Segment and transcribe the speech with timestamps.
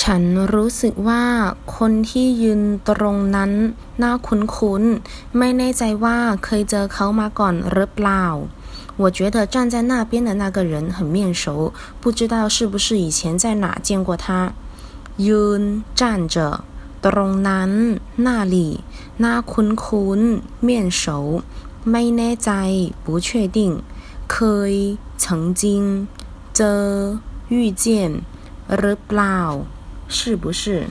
[0.00, 0.22] ฉัน
[0.54, 1.24] รู้สึกว่า
[1.76, 3.52] คนที่ยืนตรงนั้น
[4.02, 8.26] น่าคุ้นๆ ไม่แน่ใจว่าเคยเจอเขามาก่อนหรือเปล่า
[9.02, 11.72] 我觉得站在那边的那个人很面熟，
[12.02, 14.52] 不知道是不是以前在哪见过他。
[15.26, 15.62] ยืน
[16.00, 16.02] 站
[16.34, 16.36] 着
[17.04, 17.70] ตรงนั้น
[18.26, 18.56] 那里
[19.24, 20.68] น่าคุ้นๆ面
[21.02, 21.04] 熟
[21.90, 22.50] ไม่แน่ใจ
[23.04, 23.58] 不确定
[24.32, 24.36] เค
[24.70, 24.72] ย
[25.22, 25.62] 曾经
[26.56, 26.84] เจอ
[27.54, 27.84] 遇见
[28.76, 29.38] หรือเปล่า
[30.07, 30.83] 是不是？